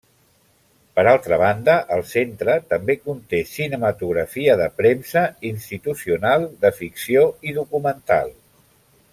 [0.99, 8.35] Per altra banda el Centre també conté cinematografia de premsa, institucional, de ficció i documental.